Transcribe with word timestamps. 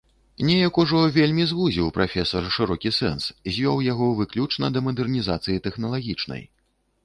Неяк 0.45 0.77
ужо 0.83 1.01
вельмі 1.17 1.43
звузіў 1.51 1.91
прафесар 1.97 2.49
шырокі 2.57 2.93
сэнс, 3.01 3.23
звёў 3.53 3.77
яго 3.91 4.11
выключна 4.23 4.65
да 4.77 4.87
мадэрнізацыі 4.89 5.63
тэхналагічнай. 5.69 6.43